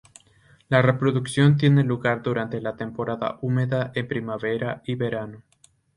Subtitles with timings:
[0.67, 5.43] La reproducción tiene lugar durante la temporada húmeda en primavera y verano.